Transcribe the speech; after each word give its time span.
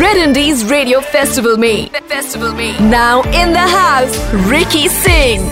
Red 0.00 0.16
Indies 0.16 0.64
Radio 0.64 1.02
Festival 1.02 1.58
me. 1.58 1.90
Festival 2.08 2.54
me. 2.54 2.72
Now 2.78 3.20
in 3.24 3.52
the 3.52 3.58
house 3.58 4.16
Ricky 4.48 4.88
Singh 4.88 5.44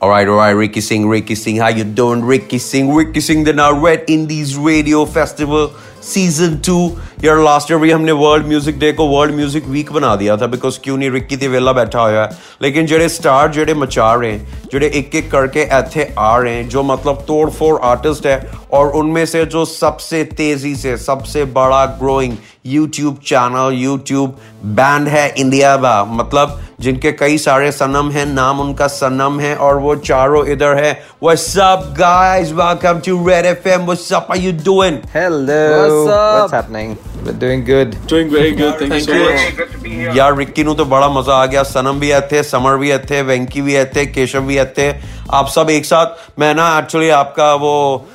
All 0.00 0.10
right, 0.10 0.28
all 0.28 0.36
right, 0.36 0.50
Ricky 0.50 0.80
Singh, 0.80 1.08
Ricky 1.08 1.34
Singh, 1.34 1.56
how 1.56 1.68
you 1.68 1.82
doing, 1.82 2.22
Ricky 2.22 2.58
Singh? 2.58 2.94
Ricky 2.94 3.20
Singh, 3.20 3.42
the 3.42 3.52
now 3.52 3.72
Red 3.76 4.04
Indies 4.08 4.56
Radio 4.56 5.04
Festival 5.04 5.74
Season 6.00 6.62
2. 6.62 6.96
यार 7.24 7.38
last 7.42 7.70
year 7.70 7.80
भी 7.80 7.90
हमने 7.90 8.12
world 8.12 8.46
music 8.46 8.78
day 8.78 8.90
को 8.92 9.06
world 9.08 9.34
music 9.34 9.64
week 9.68 9.90
बना 9.92 10.14
दिया 10.16 10.36
था 10.36 10.46
because 10.46 10.78
क्यों 10.84 10.96
नहीं? 10.96 11.10
Ricky 11.10 11.36
ते 11.36 11.48
वेला 11.48 11.72
बैठा 11.72 12.00
हुआ 12.00 12.22
है। 12.22 12.30
लेकिन 12.62 12.86
जेडे 12.86 13.08
स्टार 13.08 13.50
जेडे 13.52 13.74
मचा 13.74 14.12
रहे 14.14 14.30
हैं 14.32 14.68
जेडे 14.72 14.86
एक 14.94 15.14
एक 15.14 15.30
करके 15.30 15.62
इथे 15.78 16.08
आ 16.18 16.36
रहे 16.38 16.54
हैं 16.54 16.68
जो 16.68 16.82
मतलब 16.82 17.24
तोड़ 17.28 17.48
फोड़ 17.50 17.80
आर्टिस्ट 17.84 18.26
है 18.26 18.38
और 18.72 18.92
उनमें 18.96 19.24
से 19.26 19.44
जो 19.46 19.64
सबसे 19.64 20.22
तेज़ी 20.38 20.74
से 20.76 20.96
सबसे 20.96 21.44
बड़ा 21.58 21.84
growing 21.98 22.36
YouTube 22.66 23.18
channel 23.26 23.74
YouTube 23.74 24.38
band 24.78 25.08
है 25.08 25.28
इंडिया 25.38 25.76
का 25.76 26.04
मतलब 26.04 26.58
जिनके 26.80 27.12
कई 27.12 27.38
सारे 27.38 27.70
सनम 27.72 28.10
हैं 28.10 28.24
नाम 28.26 28.60
उनका 28.60 28.86
सनम 28.86 29.38
है 29.40 29.54
और 29.56 29.78
वो 29.78 29.94
चारों 29.96 30.44
इधर 30.46 30.76
है। 30.84 30.92
What's 31.24 31.56
up 31.64 31.86
guys? 31.98 32.52
Welcome 32.60 33.00
to 33.08 33.16
Red 33.28 33.48
FM 33.54 33.88
what's 33.90 34.10
up? 34.12 34.28
How 34.28 34.40
you 34.44 34.52
doing? 34.70 35.00
Hello. 35.14 35.62
What's 35.74 36.12
up? 36.16 36.36
What's 36.36 36.52
happening? 36.52 36.96
Doing 37.38 37.64
good. 37.64 37.96
Doing 38.06 38.30
very 38.30 38.52
good. 38.52 38.78
Thank, 38.78 38.92
thank 38.92 39.08
you. 39.08 39.14
so 39.14 39.24
much 39.24 40.16
यार 40.16 40.36
रिक्की 40.36 40.64
नु 40.64 40.74
तो 40.74 40.84
बड़ा 40.86 41.08
मज़ा 41.10 41.34
आ 41.34 41.46
गया 41.46 41.62
सनम 41.64 42.00
भी 42.00 42.12
थे 42.32 42.42
समर 42.44 42.76
भी 42.78 42.96
थे 43.10 43.20
वेंकी 43.22 43.62
भी 43.62 43.84
थे 43.94 44.04
केशव 44.08 44.42
भी 44.46 44.58
थे 44.78 44.88
आप 45.30 45.48
सब 45.48 45.70
एक 45.70 45.84
साथ 45.84 46.38
मैं 46.38 46.54
ना 46.54 46.66
एक्चुअली 46.78 47.08
आपका 47.12 47.52
वो 47.56 47.72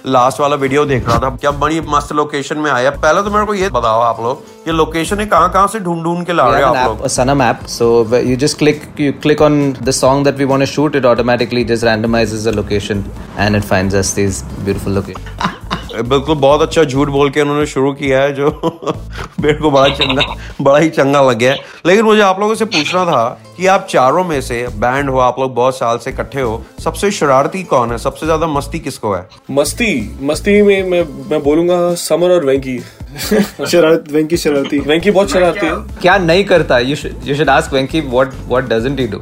लास्ट 0.08 0.40
वाला 0.40 0.56
वीडियो 0.56 0.86
देख 0.86 1.08
रहा 1.08 1.18
था 1.20 1.30
क्या 1.36 1.52
बड़ी 1.64 1.82
मस्त 1.88 2.12
लोकेशन 2.14 2.58
में 2.58 2.70
आया 2.72 2.92
पहले 2.98 3.24
तो 3.24 3.32
मेरे 3.32 3.46
को 3.46 3.54
ये 3.54 3.70
बताओ 3.72 4.02
आप 4.02 4.22
लोग 4.22 4.68
ये 4.68 4.74
लोकेशन 4.74 5.20
है 5.20 5.26
कहाँ 5.26 5.52
कहाँ 5.54 5.68
से 5.68 5.80
ढूंढ 5.80 6.04
ढूंढ 6.04 6.26
के 6.26 6.34
ला 6.34 6.50
रहे 6.50 6.64
हो 6.64 6.74
आप 6.74 6.88
लोग 6.88 7.08
Sanam 7.10 7.42
app 7.42 7.66
so 7.70 7.90
you 8.16 8.36
just 8.38 8.58
click 8.58 8.84
you 9.00 9.12
click 9.24 9.42
on 9.42 9.62
the 9.82 9.92
song 9.94 10.26
that 10.26 10.38
we 10.38 10.46
want 10.46 10.62
to 10.62 10.72
shoot 10.72 10.96
it 10.96 11.06
automatically 11.06 11.64
just 11.66 11.84
randomises 11.86 12.48
the 12.48 12.56
location 12.56 13.04
and 13.40 13.56
it 13.56 13.64
finds 13.64 13.96
us 13.96 14.16
this 14.16 14.44
beautiful 14.46 14.94
location 14.94 15.62
बिल्कुल 16.02 16.36
बहुत 16.36 16.62
अच्छा 16.62 16.84
झूठ 16.84 17.08
बोल 17.08 17.30
के 17.30 17.42
उन्होंने 17.42 17.66
शुरू 17.66 17.94
किया 17.94 18.22
है 18.22 18.34
जो 18.34 18.50
मेरे 19.40 19.58
को 19.58 19.72
बड़ा 19.72 19.88
चंगा 19.88 20.36
बड़ा 20.62 20.78
ही 20.78 20.90
चंगा 20.90 21.22
लग 21.22 21.38
गया 21.38 21.56
लेकिन 21.86 22.06
मुझे 22.06 22.22
आप 22.22 22.40
लोगों 22.40 22.56
से 22.56 22.66
पूछना 22.66 23.06
था 23.06 23.42
कि 23.58 23.68
आप 23.68 23.88
चारों 23.90 24.24
में 24.24 24.42
से 24.42 24.68
बैंड 24.68 25.10
हो 25.10 25.20
आप 25.20 25.40
लोग 25.40 25.56
बहुत 25.56 25.78
साल 25.78 25.98
से 25.98 26.10
इकट्ठे 26.10 26.42
हो 26.42 26.66
सबसे 26.84 27.12
शरारती 27.12 27.64
कौन 27.64 27.92
है? 27.92 27.98
सबसे 27.98 28.26
ज़्यादा 28.26 28.48
मस्ती 28.48 28.80
किसको 28.80 29.14
है? 29.14 29.30
मस्ती 29.52 30.18
मस्ती 30.22 30.62
में 30.62 30.84
मैं 30.84 31.30
मैं 31.30 31.44
बोलूँगा 31.44 31.96
समर 31.96 32.30
और 32.30 32.46
वेंकी। 32.46 32.80
शरारत 33.68 34.06
वेंकी 34.12 34.38
शरारती। 34.38 34.80
वेंकी 34.80 35.12
बहुत 35.12 35.32
शरारती 35.32 35.66
है। 35.66 35.74
क्या 36.02 36.18
नहीं 36.18 36.44
करता? 36.44 36.80
You 36.80 36.96
you 37.26 37.36
should 37.36 37.50
ask 37.50 37.74
Venky 37.74 38.02
what 38.02 38.34
what 38.48 38.64
doesn't 38.64 39.00
he 39.00 39.08
do 39.08 39.20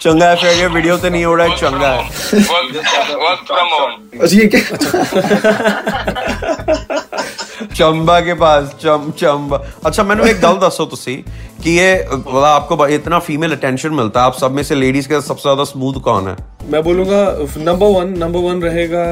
चंगा 0.00 0.28
है 0.28 0.36
फिर 0.36 0.58
ये 0.58 0.66
वीडियो 0.74 0.96
तो 0.96 1.08
नहीं 1.08 1.24
हो 1.24 1.34
रहा 1.34 1.46
है 1.46 1.56
चंगा 1.56 1.88
है। 1.88 2.02
वर्क 3.20 3.44
फ्रॉम 3.46 3.68
होम 3.72 3.90
अच्छा 4.22 4.36
ये 4.36 4.46
क्या? 4.46 4.62
चंबा 7.74 8.20
के 8.20 8.34
पास 8.34 8.74
चम 8.82 9.10
चंबा। 9.18 9.56
अच्छा 9.86 10.02
मैंने 10.02 10.30
एक 10.30 10.40
गल 10.40 10.56
दसो 10.58 10.84
तुसी 10.86 11.14
कि 11.64 11.70
ये 11.70 11.88
मतलब 12.12 12.44
आपको 12.44 12.86
इतना 12.88 13.18
फीमेल 13.18 13.52
अटेंशन 13.52 13.90
मिलता 13.94 14.20
है 14.20 14.26
आप 14.26 14.34
सब 14.34 14.50
में 14.52 14.62
से 14.62 14.74
लेडीज़ 14.74 15.08
के 15.08 15.20
सबसे 15.20 15.42
ज़्यादा 15.42 15.64
स्मूथ 15.64 16.00
कौन 16.04 16.28
है? 16.28 16.36
मैं 16.70 16.82
बोलूँगा 16.82 17.22
नंबर 17.58 17.86
वन 17.98 18.08
नंबर 18.18 18.40
वन 18.48 18.62
रहेगा 18.62 19.04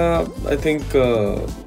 आई 0.50 0.56
थिंक 0.64 0.82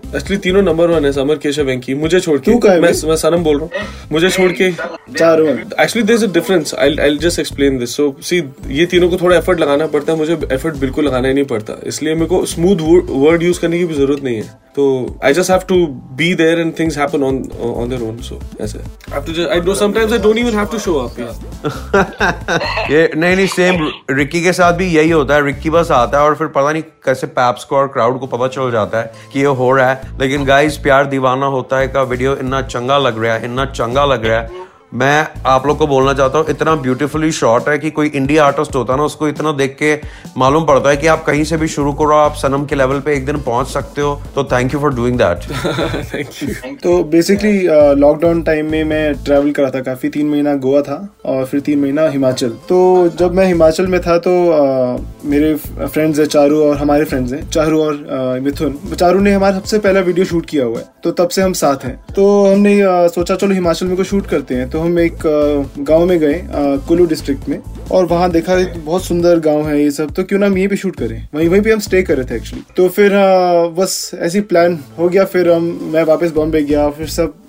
एक्चुअली 0.07 0.37
तीनों 0.37 0.61
नंबर 0.61 0.89
वन 0.89 1.05
है 1.05 1.11
समर 1.11 1.37
केशव 1.37 1.63
वेंकी 1.63 1.93
मुझे 1.95 2.19
छोड़ 2.19 2.37
के 2.39 2.51
मैं 2.51 2.91
मैं 3.07 3.15
सनम 3.15 3.43
बोल 3.43 3.59
रहा 3.59 3.79
हूँ। 3.79 3.87
मुझे 4.11 4.29
छोड़ 4.29 4.51
के 4.51 4.71
चारों 5.13 5.47
actually 5.47 6.03
there 6.03 6.15
is 6.15 6.25
a 6.25 6.31
difference 6.33 6.73
I 6.75 6.95
I 7.01 7.17
just 7.17 7.39
explain 7.39 7.77
this 7.79 7.95
so 7.95 8.15
see 8.21 8.37
ये 8.69 8.85
तीनों 8.85 9.09
को 9.09 9.17
थोड़ा 9.17 9.35
एफर्ट 9.37 9.59
लगाना 9.59 9.87
पड़ता 9.87 10.11
है। 10.13 10.17
मुझे 10.19 10.37
एफर्ट 10.51 10.75
बिल्कुल 10.75 11.05
लगाना 11.05 11.27
ही 11.27 11.33
नहीं 11.33 11.45
पड़ता। 11.45 11.77
इसलिए 11.87 12.13
मेरे 12.13 12.25
को 12.25 12.45
स्मूथ 12.45 12.77
वर्ड 13.09 13.43
यूज़ 13.43 13.59
करने 13.61 13.79
की 13.79 13.85
भी 13.85 13.93
ज़रूरत 13.95 14.23
नहीं 14.23 14.35
है। 14.35 14.66
तो 14.77 14.85
I 15.25 15.33
just 15.33 15.51
have 15.51 15.61
to 15.67 15.75
be 16.17 16.33
there 16.35 16.59
and 16.59 16.73
things 16.79 16.97
happen 16.97 17.23
on 17.23 17.37
on 17.75 17.89
their 17.89 18.01
own 18.01 18.17
so 18.23 18.39
ऐसे 18.61 18.79
have 19.13 19.23
to 19.23 19.33
just 19.33 19.49
I 19.51 19.61
do 19.61 19.75
sometimes 19.75 20.13
I 20.13 20.19
don't 20.19 20.37
even 20.37 20.57
have 20.57 20.67
to 20.71 20.79
show 20.79 20.93
up 20.97 21.19
ये 22.91 23.09
नहीं 23.15 23.35
नहीं 23.35 23.47
सेम 23.47 23.87
रिक्की 24.11 24.41
के 24.43 24.53
साथ 24.53 24.73
भी 24.73 24.85
यही 24.87 25.09
होता 25.09 25.35
है। 25.35 25.45
रिक्की 25.45 25.69
बस 25.69 25.91
आता 25.91 26.19
है 26.19 26.23
और 26.25 26.35
फिर 26.35 26.47
पता 26.47 26.71
नहीं 26.71 26.83
कैसे 27.05 27.27
पैप्स 27.27 27.63
को 27.63 27.75
और 27.75 27.87
क्राउड 27.87 28.19
को 28.19 28.27
पता 28.27 28.47
चल 28.47 28.71
जाता 28.71 28.99
है 28.99 29.11
कि 29.33 29.39
ये 29.39 29.45
हो 29.45 29.71
रहा 29.71 29.89
है। 29.89 30.19
लेकिन 30.19 30.45
गाइस 30.45 30.77
प्यार 30.77 31.05
दीवाना 31.05 31.45
होता 31.45 31.77
है 31.77 31.87
का 31.87 32.01
वीडियो 32.03 32.35
इतना 32.35 32.61
चंगा 32.61 32.97
लग 32.97 33.23
रहा 33.23 33.33
है 33.33 33.43
इतना 33.45 33.65
चंगा 33.65 34.05
लग 34.05 34.25
रहा 34.25 34.39
है। 34.39 34.66
मैं 34.91 35.27
आप 35.45 35.65
लोग 35.67 35.77
को 35.77 35.85
बोलना 35.87 36.13
चाहता 36.13 36.37
हूँ 36.37 36.45
इतना 36.49 36.75
ब्यूटीफुली 36.75 37.31
शॉर्ट 37.31 37.67
है 37.69 37.77
कि 37.77 37.89
कोई 37.91 38.07
इंडिया 38.07 38.43
आर्टिस्ट 38.45 38.75
होता 38.75 38.93
है 38.93 38.99
ना 38.99 39.05
उसको 39.05 39.27
इतना 39.27 39.51
देख 39.51 39.75
के 39.81 39.93
मालूम 40.37 40.65
पड़ता 40.65 40.89
है 40.89 40.97
कि 40.97 41.07
आप 41.07 41.23
कहीं 41.23 41.43
से 41.43 41.57
भी 41.57 41.67
शुरू 41.67 41.93
करो 41.93 42.15
आप 42.15 42.35
सनम 42.35 42.65
के 42.65 42.75
लेवल 42.75 42.99
पे 42.99 43.15
एक 43.15 43.25
दिन 43.25 43.37
पहुँच 43.41 43.67
सकते 43.67 44.01
हो 44.01 44.13
तो 44.35 44.43
thank 44.43 44.73
you 44.73 44.79
for 44.79 44.93
doing 44.95 45.17
that 45.17 46.77
तो 46.83 47.03
बेसिकली 47.05 47.67
लॉकडाउन 47.99 48.41
टाइम 48.43 48.71
में 48.71 48.83
मैं 48.83 49.13
ट्रैवल 49.23 49.51
करा 49.51 49.69
था 49.69 49.81
काफ़ी 49.81 50.09
तीन 50.09 50.29
महीना 50.29 50.53
गोवा 50.57 50.81
था 50.81 50.97
और 51.25 51.43
फिर 51.45 51.59
तीन 51.59 51.79
महीना 51.79 52.07
हिमाचल। 52.09 52.49
तो 52.69 52.77
जब 53.19 53.33
मैं 53.35 53.45
हिमाचल 53.45 53.87
में 53.87 53.99
था 54.01 54.17
तो 54.19 54.31
आ, 54.51 54.97
मेरे 55.25 55.53
फ्रेंड्स 55.55 56.19
है 56.19 56.25
चारू 56.25 56.63
और 56.63 56.77
हमारे 56.77 57.05
फ्रेंड्स 57.05 57.33
हैं 57.33 57.49
चारू 57.49 57.83
और 57.83 58.39
मिथुन। 58.43 58.79
चारू 58.95 59.19
ने 59.19 59.33
हमारा 59.33 59.59
सबसे 59.59 59.79
पहला 59.79 59.99
वीडियो 60.01 60.25
शूट 60.25 60.45
किया 60.45 60.65
हुआ 60.65 60.79
है 60.79 60.85
तो 61.03 61.11
तब 61.13 61.29
से 61.29 61.41
हम 61.41 61.53
साथ 61.55 61.85
हैं। 61.85 61.95
तो 62.15 62.25
हमने 62.45 62.79
सोचा 63.09 63.35
चलो 63.35 63.53
हिमाचल 63.53 63.85
में 63.87 63.95
को 63.97 64.03
शूट 64.03 64.27
करते 64.27 64.55
हैं 64.55 64.69
तो 64.69 64.76
तो 64.77 64.81
हम 64.81 64.97
एक 64.99 65.23
गाँव 65.87 66.05
में 66.05 66.17
गए 66.19 66.41
कुल्लू 66.87 67.05
डिस्ट्रिक्ट 67.05 67.47
में। 67.49 67.57
और 67.91 68.05
वहाँ 68.05 68.29
देखा 68.31 68.55
बहुत 68.77 69.05
सुंदर 69.05 69.39
गाँव 69.39 69.67
है 69.67 69.81
ये 69.81 69.89
सब 69.91 70.11
तो 70.13 70.23
क्यों 70.23 70.39
ना 70.39 70.45
हम 70.45 70.57
यहीं 70.57 70.67
पे 70.67 70.75
शूट 70.77 70.95
करें? 70.95 71.27
वहीं 71.33 71.49
वहीं 71.49 71.61
पे 71.61 71.71
हम 71.71 71.79
स्टे 71.79 72.01
कर 72.03 72.17
रहे 72.17 72.25
थे 72.25 72.35
एक्चुअली 72.35 72.63
तो 72.77 72.87
फिर 72.89 73.11
बस 73.77 74.11
ऐसी 74.15 74.41
प्लान 74.43 74.79
हो 74.99 75.09
गया, 75.09 75.25
फिर 75.25 75.51
हम, 75.51 75.91
मैं 75.93 76.03
वापस 76.05 76.31
बॉम्बे 76.31 76.61
गया, 76.63 76.89
फिर 76.91 77.07
सब 77.09 77.43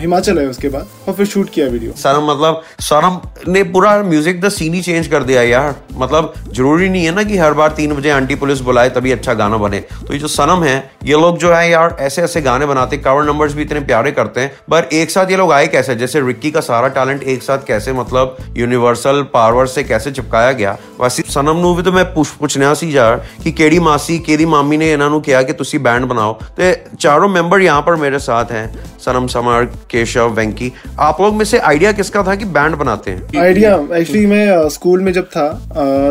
हिमाचल 0.00 0.38
है 0.38 0.46
उसके 0.46 0.68
बाद, 0.68 0.88
और 1.08 1.14
फिर 1.14 1.26
शूट 1.26 1.48
किया 1.50 1.66
वीडियो 1.68 1.92
सनम 1.96 2.30
मतलब 2.30 2.62
सनम 2.80 3.18
ने 3.52 3.62
पूरा 3.64 3.96
म्यूज़िक 4.02 4.40
द 4.40 4.48
सीन 4.48 4.74
ही 4.74 4.82
चेंज 4.82 5.06
कर 5.06 5.22
दिया 5.22 5.42
यार। 5.42 5.74
मतलब 5.94 6.32
ज़रूरी 6.48 6.88
नहीं 6.88 7.04
है 7.04 7.14
ना 7.14 7.22
कि 7.22 7.36
हर 7.36 7.54
बार 7.54 7.72
तीन 7.76 7.94
बजे 7.94 8.10
आंटी 8.10 8.34
पुलिस 8.34 8.60
बुलाए, 8.60 8.90
तभी 8.90 9.12
अच्छा 9.12 9.34
गाना 9.34 9.56
बने। 9.56 9.80
तो 9.80 10.12
ये 10.12 10.18
जो 10.18 10.28
सनम 10.28 10.62
है, 10.64 10.76
ये 11.04 11.14
लोग 11.14 11.38
जो 11.38 11.52
है 11.52 11.70
यार 11.70 11.96
ऐसे 12.00 12.22
ऐसे 12.22 12.40
गाने 12.42 12.66
बनाते 12.66 12.98
कवर 12.98 13.24
नंबर्स 13.24 13.54
भी 13.54 13.62
इतने 13.62 13.80
प्यारे 13.82 14.12
करते 14.12 14.40
हैं। 14.40 14.52
पर 14.70 14.88
एक 14.92 15.10
साथ 15.10 15.30
ये 15.30 15.36
लोग 15.36 15.52
आए 15.52 15.66
कैसे? 15.66 15.94
जैसे 15.96 16.20
रिक्की 16.20 16.50
का 16.50 16.60
सारा 16.60 16.88
टैलेंट 16.90 17.22
एक 17.24 17.42
साथ 17.42 17.66
कैसे 17.66 17.92
मतलब 17.92 18.36
यूनिवर्सल 18.56 19.22
पावर 19.34 19.53
से 19.66 19.84
कैसे 19.84 20.10
चिपकाया 20.10 20.52
गया 20.52 20.76
वैसे 21.00 21.22
सनम 21.22 21.56
नु 21.56 21.74
भी 21.74 21.82
तो 21.82 21.92
मैं 21.92 22.04
पूछना 22.14 22.72
सी 22.74 22.96
यार 22.96 23.16
कि 23.44 23.52
केड़ी 23.52 23.78
मासी 23.80 24.18
केड़ी 24.18 24.46
मामी 24.46 24.76
ने 24.76 24.92
इन्हों 24.92 25.20
किया 25.20 25.42
कि 25.42 25.52
तुम 25.52 25.82
बैंड 25.82 26.04
बनाओ 26.04 26.32
तो 26.58 26.96
चारों 26.96 27.28
मेंबर 27.28 27.60
यहाँ 27.60 27.82
पर 27.82 27.96
मेरे 27.96 28.18
साथ 28.18 28.52
हैं 28.52 28.93
सनम 29.04 29.26
समर 29.26 29.64
केशव 29.90 30.34
वेंकी। 30.34 30.72
आप 31.00 31.20
लोग 31.20 31.34
में 31.36 31.44
से 31.44 31.58
आइडिया 31.60 31.92
किसका 31.92 32.22
था 32.22 32.34
कि 32.34 32.44
बैंड 32.54 32.74
बनाते 32.76 33.10
हैं? 33.10 33.40
आइडिया 33.42 33.74
एक्चुअली 33.96 34.26
मैं 34.26 34.68
स्कूल 34.70 35.00
में 35.02 35.12
जब 35.12 35.26
था 35.26 35.48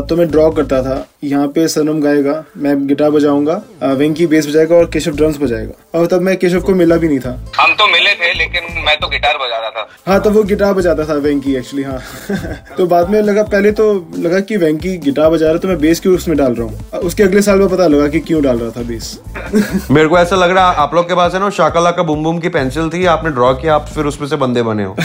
तो 0.09 0.15
मैं 0.15 0.29
ड्रॉ 0.31 0.49
करता 0.51 0.81
था। 0.83 1.05
यहाँ 1.23 1.47
पे 1.47 1.67
सनम 1.67 1.99
गाएगा 2.01 2.43
मैं 2.57 2.75
गिटार 2.87 3.09
बजाऊँगा 3.11 3.61
वेंकी 3.97 4.27
बेस 4.27 4.47
बजाएगा 4.47 4.75
और 4.75 4.89
केशव 4.93 5.15
ड्रम्स 5.15 5.37
बजाएगा। 5.41 5.99
और 5.99 6.07
तब 6.07 6.21
मैं 6.21 6.35
केशव 6.37 6.61
को 6.61 6.73
मिला 6.75 6.95
भी 6.97 7.07
नहीं 7.07 7.19
था। 7.19 7.31
हम 7.59 7.73
तो 7.75 7.87
मिले 7.87 8.13
थे 8.13 8.33
लेकिन 8.33 8.83
मैं 8.85 8.97
तो 8.99 9.07
गिटार 9.07 9.37
बजा 9.37 9.59
रहा 9.59 9.69
था। 9.69 9.87
हाँ 10.07 10.19
तो 10.21 10.29
वो 10.29 10.43
गिटार 10.43 10.73
बजाता 10.73 11.05
था 11.07 11.13
वेंकी 11.23 11.55
एक्चुअली 11.55 11.83
हाँ। 11.83 11.99
तो 12.77 12.85
बाद 12.87 13.09
में 13.09 13.21
लगा 13.21 13.43
पहले 13.43 13.71
तो 13.71 13.85
लगा 14.17 14.39
कि 14.39 14.57
वेंकी 14.57 14.97
गिटार 14.97 15.29
बजा 15.29 15.49
रहा 15.49 15.57
तो 15.57 15.67
मैं 15.67 15.77
बेस 15.79 15.99
क्यों 15.99 16.15
उसमें 16.15 16.37
डाल 16.37 16.53
रहा 16.53 16.67
हूँ? 16.67 17.01
उसके 17.03 17.23
अगले 17.23 17.41
साल 17.41 17.59
में 17.59 17.67
पता 17.69 17.87
लगा 17.87 18.07
कि 18.07 18.19
क्यों 18.21 18.41
डाल 18.43 18.59
रहा 18.59 18.69
था 18.71 18.83
बेस 18.87 19.17
मेरे 19.91 20.07
को 20.07 20.17
ऐसा 20.19 20.35
लग 20.35 20.51
रहा 20.51 20.69
है 20.71 20.77
आप 20.77 20.95
लोग 20.95 21.07
के 21.07 21.15
पास 21.15 21.33
है 21.33 21.39
ना 21.39 21.49
शाकला 21.57 21.91
का 21.91 22.03
बुम 22.03 22.23
बुम 22.23 22.39
की 22.39 22.49
पेंसिल 22.49 22.82
थी 22.89 23.05
आपने 23.17 23.31
ड्रॉ 23.31 23.53
किया 23.61 23.75
आप 23.75 23.85
फिर 23.95 24.05
उसमें 24.05 24.27
से 24.27 24.35
बंदे 24.45 24.63
बने 24.63 24.83
हो 24.83 24.95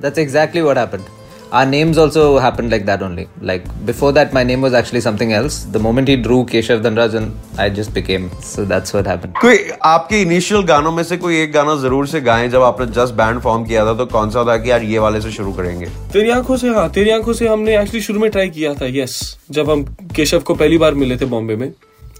That's 0.00 0.18
exactly 0.18 0.62
what 0.62 0.76
happened. 0.76 1.12
Our 1.52 1.66
names 1.66 1.98
also 1.98 2.22
happened 2.38 2.72
like 2.74 2.84
that 2.86 3.02
only. 3.06 3.24
Like 3.40 3.66
before 3.86 4.08
that, 4.14 4.32
my 4.32 4.42
name 4.42 4.62
was 4.66 4.74
actually 4.74 5.02
something 5.02 5.32
else. 5.32 5.58
The 5.74 5.78
moment 5.78 6.08
he 6.08 6.16
drew 6.16 6.38
Keshav 6.46 6.80
Dhanraj, 6.86 7.14
and 7.14 7.60
I 7.64 7.68
just 7.70 7.92
became. 7.98 8.24
So 8.46 8.64
that's 8.72 8.94
what 8.96 9.10
happened. 9.10 9.36
कोई 9.40 9.58
आपके 9.90 10.22
initial 10.22 10.62
गानों 10.72 10.92
में 10.92 11.02
से 11.10 11.16
कोई 11.16 11.40
एक 11.42 11.52
गाना 11.52 11.76
ज़रूर 11.82 12.06
से 12.14 12.20
गाएँ 12.30 12.48
जब 12.56 12.62
आपने 12.70 12.86
जस्ट 12.98 13.14
बैंड 13.20 13.40
फॉर्म 13.42 13.64
किया 13.66 13.84
था 13.86 13.94
तो 13.98 14.06
कौन 14.16 14.30
सा 14.30 14.44
था 14.48 14.56
कि 14.64 14.70
यार 14.70 14.82
ये 14.94 14.98
वाले 15.06 15.20
से 15.20 15.30
शुरू 15.38 15.52
करेंगे 15.52 15.86
तेरी 16.12 16.30
आँखों 16.38 16.56
से 16.56 16.74
हाँ 16.74 16.88
तेरी 16.98 17.10
आँखों 17.18 17.32
से 17.42 17.48
हमने 17.48 17.78
एक्चुअली 17.80 18.00
शुरू 18.08 18.20
में 18.20 18.30
ट्राई 18.30 18.50
किया 18.58 18.74
था 18.80 18.86
यस 18.98 19.16
जब 19.58 19.70
हम 19.70 19.84
केशव 20.16 20.40
को 20.50 20.54
पहली 20.54 20.78
बार 20.78 20.94
मिले 21.04 21.16
थे 21.16 21.26
बॉम्बे 21.36 21.56
में 21.56 21.70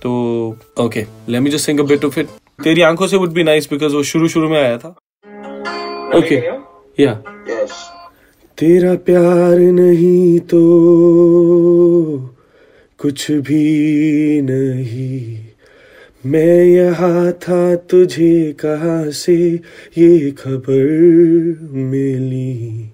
तो 0.02 0.14
okay 0.80 1.06
let 1.28 1.42
me 1.42 1.50
just 1.50 1.66
sing 1.66 1.80
a 1.80 1.84
bit 1.92 2.04
of 2.04 2.20
it 2.20 2.28
तेरी 2.62 2.82
आँखों 2.82 3.06
से 3.06 3.16
वुड 3.16 3.32
बी 3.32 3.42
नाइस 3.42 3.68
बिकॉज़ 3.70 3.94
वो 3.94 4.02
शुरू 4.02 4.28
शुरू 4.28 4.48
में 4.48 4.58
आया 4.62 4.78
था। 4.78 4.88
ओके 6.16 6.36
या 7.02 7.14
तेरा 8.58 8.94
प्यार 8.94 9.58
नहीं 9.58 10.38
तो 10.40 10.60
कुछ 12.98 13.30
भी 13.30 14.40
नहीं। 14.42 15.38
मैं 16.26 16.64
यहाँ 16.64 17.32
था 17.32 17.76
तुझे 17.76 18.52
कहाँ 18.52 19.10
से 19.10 19.36
ये 19.98 20.30
खबर 20.30 21.58
मिली? 21.72 22.88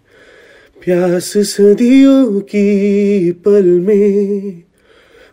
प्यास 0.85 1.33
सदियों 1.37 2.41
की 2.41 3.33
पल 3.33 3.69
में 3.81 4.63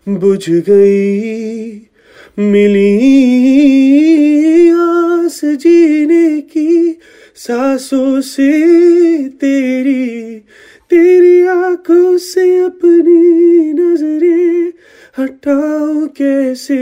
बुझ 0.09 0.49
गई 0.49 1.71
मिली 2.39 2.87
आस 4.69 5.41
जीने 5.45 6.41
की 6.41 6.99
सांसों 7.35 8.21
से 8.21 8.49
तेरी 9.27 10.39
तेरी 10.89 11.41
आँखों 11.47 12.17
से 12.17 12.63
अपनी 12.63 13.73
नज़रें 13.73 14.73
हटाओ 15.19 16.07
कैसे? 16.07 16.77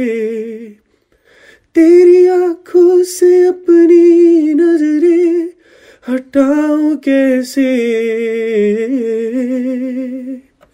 तेरी 1.75 2.28
आँखों 2.28 3.04
से 3.04 3.48
अपनी 3.48 4.54
नज़रें 4.54 5.50
हटाओ 6.10 6.96
कैसे? 6.96 7.72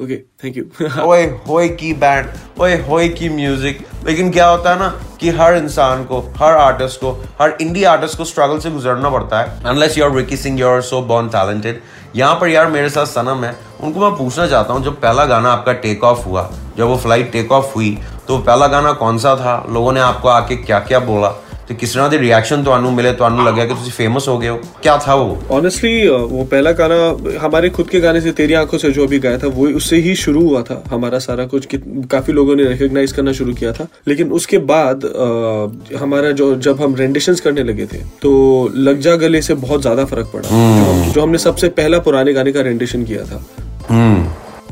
ओके 0.01 0.15
थैंक 0.15 0.57
यू 0.57 0.63
ओए 1.01 1.23
होए 1.23 1.69
की 1.69 1.93
बैंड 1.93 2.61
ओए 2.61 2.77
होए 2.77 3.09
की 3.09 3.29
म्यूज़िक 3.29 3.77
लेकिन 4.05 4.31
क्या 4.31 4.47
होता 4.47 4.71
है 4.71 4.79
ना 4.79 4.87
कि 5.19 5.29
हर 5.29 5.55
इंसान 5.55 6.03
को, 6.03 6.19
हर 6.37 6.53
आर्टिस्ट 6.53 6.99
को, 6.99 7.11
हर 7.41 7.57
इंडी 7.61 7.83
आर्टिस्ट 7.85 8.17
को 8.17 8.25
स्ट्रगल 8.25 8.59
से 8.59 8.71
गुजरना 8.71 9.09
पड़ता 9.09 9.39
है 9.39 9.63
unless 9.65 9.97
you 9.97 10.05
are 10.05 10.15
Ricky 10.15 10.37
Singh 10.37 10.59
you 10.59 10.67
are 10.67 10.81
so 10.81 11.01
born 11.03 11.27
talented 11.29 11.81
यहाँ 12.15 12.35
पर 12.35 12.47
यार 12.47 12.67
मेरे 12.67 12.89
साथ 12.89 13.05
सनम 13.05 13.43
है, 13.43 13.55
उनको 13.81 13.99
मैं 13.99 14.17
पूछना 14.17 14.47
चाहता 14.47 14.73
हूँ, 14.73 14.83
जब 14.83 14.99
पहला 15.01 15.25
गाना 15.25 15.51
आपका 15.51 15.73
टेक 15.75 16.03
ऑफ़ 16.03 16.25
हुआ, 16.25 16.49
जब 16.77 16.85
वो 16.85 16.97
फ़्लाइट 16.97 17.31
टेक 17.31 17.51
ऑफ़ 17.51 17.73
हुई 17.75 17.97
तो 18.27 18.37
पहला 18.39 18.67
गाना 18.67 18.91
कौन 18.93 19.17
सा 19.17 19.35
था? 19.35 19.63
लोगों 19.69 19.91
ने 19.91 19.99
आपको 19.99 20.27
आके 20.29 20.55
क्या 20.57 20.79
क्या 20.81 20.99
बोला? 21.01 21.33
तो 21.71 21.77
किस 21.77 21.93
तरह 21.93 22.07
के 22.09 22.17
रिएक्शन 22.17 22.63
तो 22.63 22.77
मिले 22.91 23.11
तो 23.13 23.27
लगे 23.43 23.65
कि 23.65 23.89
फ़ेमस 23.91 24.27
हो 24.27 24.37
गए 24.37 24.47
हो। 24.47 24.57
क्या 24.83 24.97
था 24.97 25.13
वो? 25.15 25.37
ऑनेस्टली 25.51 26.07
वो 26.07 26.43
पहला 26.51 26.71
गाना 26.79 26.97
हमारे 27.41 27.69
खुद 27.71 27.89
के 27.89 27.99
गाने 27.99 28.21
से 28.21 28.31
तेरी 28.33 28.53
आँखों 28.53 28.77
से 28.77 28.91
जो 28.91 29.03
अभी 29.03 29.19
गाया 29.19 29.37
था 29.37 29.47
वो 29.49 29.67
उससे 29.71 29.97
ही 29.97 30.15
शुरू 30.15 30.41
हुआ 30.47 30.61
था 30.61 30.81
हमारा 30.91 31.19
सारा 31.19 31.45
कुछ 31.45 31.67
काफ़ी 32.11 32.33
लोगों 32.33 32.55
ने 32.55 32.63
रिकॉग्नाइज 32.65 33.11
करना 33.11 33.31
शुरू 33.33 33.53
किया 33.53 33.71
था। 33.71 33.87
लेकिन 34.07 34.31
उसके 34.31 34.57
बाद 34.67 35.05
आ, 35.05 35.97
हमारा 35.99 36.31
जो 36.33 36.55
जब 36.59 36.81
हम 36.81 36.95
रेंडिशन 36.95 37.35
करने 37.43 37.63
लगे 37.63 37.85
थे 37.85 38.03
तो 38.21 38.31
लग 38.75 38.99
जा 38.99 39.15
गले 39.17 39.41
से 39.41 39.53
बहुत 39.55 39.81
ज़्यादा 39.81 40.05
फ़र्क 40.05 40.31
पड़ा। 40.33 40.43
जो, 40.43 41.11
जो 41.11 41.21
हमने 41.21 41.37
सबसे 41.39 41.69
पहला 41.71 41.99
पुराने 42.01 42.33
गाने 42.33 42.51
का 42.51 42.61
रेंडिशन 42.61 43.03
किया 43.05 43.23
था। 43.23 43.43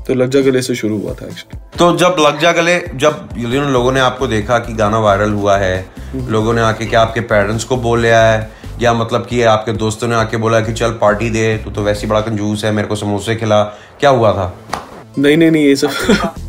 तो 0.09 0.15
लग 0.15 0.29
जा 0.29 0.39
गले 0.41 0.61
से 0.61 0.73
शुरू 0.75 0.97
हुआ 0.99 1.13
था 1.13 1.25
एक्चुअली 1.25 1.57
तो 1.77 1.97
जब 1.97 2.15
लग 2.19 2.39
जा 2.39 2.51
गले 2.51 2.77
जब 2.95 3.29
लोगों 3.71 3.91
ने 3.91 3.99
आपको 3.99 4.27
देखा 4.27 4.57
कि 4.59 4.73
गाना 4.73 4.99
वायरल 4.99 5.33
हुआ 5.33 5.57
है 5.57 5.75
लोगों 6.15 6.53
ने 6.53 6.61
आके 6.61 6.85
क्या 6.85 7.01
आपके 7.01 7.19
पेरेंट्स 7.31 7.63
को 7.63 7.77
बोल 7.77 7.99
लिया 7.99 8.21
है 8.21 8.49
या 8.81 8.93
मतलब 8.93 9.25
कि 9.25 9.41
आपके 9.43 9.71
दोस्तों 9.73 10.07
ने 10.07 10.15
आके 10.15 10.37
बोला 10.37 10.61
कि 10.61 10.73
चल 10.73 10.91
पार्टी 10.91 11.29
दे 11.29 11.45
तू 11.57 11.71
तो 11.71 11.83
वैसे 11.83 12.07
बड़ा 12.07 12.21
कंजूस 12.21 12.63
है 12.65 12.71
मेरे 12.71 12.87
को 12.87 12.95
समोसे 12.95 13.35
खिला 13.35 13.63
क्या 13.99 14.09
हुआ 14.09 14.31
था? 14.33 14.53
नहीं 15.18 15.36
नहीं 15.36 15.50
नहीं 15.50 15.64
ये 15.64 15.74
सब 15.76 15.90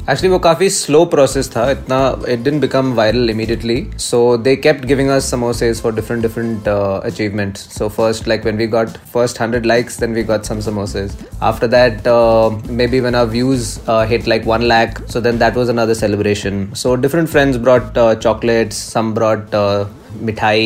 एक्चुअली 0.09 0.29
वो 0.29 0.37
काफी 0.39 0.69
स्लो 0.69 1.03
प्रोसेस 1.13 1.49
था 1.55 1.69
इतना 1.71 1.97
it 2.29 2.39
didn't 2.43 2.61
become 2.61 2.93
viral 2.95 3.29
immediately 3.29 3.75
so 3.99 4.21
they 4.47 4.55
kept 4.55 4.85
giving 4.85 5.09
us 5.09 5.29
samosas 5.31 5.81
for 5.81 5.93
different 5.95 6.21
different 6.21 6.67
achievements 6.69 7.67
so 7.77 7.89
first 7.97 8.27
like 8.27 8.43
when 8.43 8.57
we 8.57 8.67
got 8.67 8.97
first 9.13 9.41
100 9.41 9.67
likes 9.71 9.99
then 10.01 10.17
we 10.17 10.23
got 10.31 10.49
some 10.51 10.63
samosas 10.67 11.13
after 11.51 11.69
that 11.75 12.09
uh, 12.15 12.49
maybe 12.81 13.03
when 13.05 13.19
our 13.21 13.31
views 13.35 13.69
uh, 13.87 14.01
hit 14.13 14.27
like 14.33 14.51
1 14.57 14.67
lakh 14.73 15.01
so 15.13 15.23
then 15.27 15.41
that 15.45 15.61
was 15.61 15.73
another 15.75 15.99
celebration 16.01 16.59
so 16.83 16.95
different 17.05 17.33
friends 17.35 17.63
brought 17.69 18.03
uh, 18.05 18.09
chocolates 18.27 18.83
some 18.97 19.13
brought 19.19 19.57
uh, 19.63 19.85
mithai 20.29 20.59